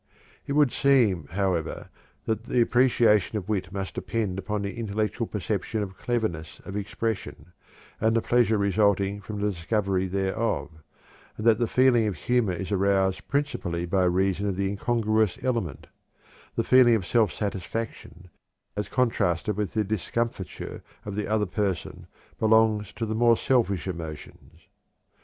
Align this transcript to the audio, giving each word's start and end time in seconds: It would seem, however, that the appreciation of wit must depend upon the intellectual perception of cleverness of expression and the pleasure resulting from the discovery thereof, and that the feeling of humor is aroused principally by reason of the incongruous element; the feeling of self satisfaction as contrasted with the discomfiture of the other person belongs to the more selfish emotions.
It 0.47 0.53
would 0.53 0.71
seem, 0.71 1.27
however, 1.27 1.89
that 2.25 2.45
the 2.45 2.59
appreciation 2.59 3.37
of 3.37 3.47
wit 3.47 3.71
must 3.71 3.93
depend 3.93 4.39
upon 4.39 4.63
the 4.63 4.75
intellectual 4.79 5.27
perception 5.27 5.83
of 5.83 5.95
cleverness 5.95 6.59
of 6.65 6.75
expression 6.75 7.53
and 7.99 8.15
the 8.15 8.21
pleasure 8.23 8.57
resulting 8.57 9.21
from 9.21 9.39
the 9.41 9.51
discovery 9.51 10.07
thereof, 10.07 10.71
and 11.37 11.45
that 11.45 11.59
the 11.59 11.67
feeling 11.67 12.07
of 12.07 12.15
humor 12.15 12.53
is 12.53 12.71
aroused 12.71 13.27
principally 13.27 13.85
by 13.85 14.05
reason 14.05 14.47
of 14.49 14.55
the 14.57 14.69
incongruous 14.69 15.37
element; 15.43 15.85
the 16.55 16.63
feeling 16.63 16.95
of 16.95 17.05
self 17.05 17.31
satisfaction 17.31 18.31
as 18.75 18.89
contrasted 18.89 19.55
with 19.55 19.75
the 19.75 19.83
discomfiture 19.83 20.81
of 21.05 21.13
the 21.13 21.27
other 21.27 21.45
person 21.45 22.07
belongs 22.39 22.91
to 22.93 23.05
the 23.05 23.13
more 23.13 23.37
selfish 23.37 23.87
emotions. 23.87 24.61